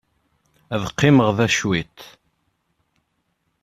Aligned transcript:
Ad 0.73 0.83
qqimeɣ 0.95 1.29
da 1.37 1.47
cwiṭ. 1.55 1.97